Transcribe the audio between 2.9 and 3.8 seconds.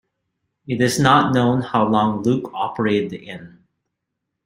the inn.